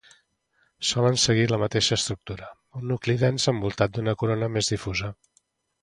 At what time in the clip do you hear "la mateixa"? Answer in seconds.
1.51-1.99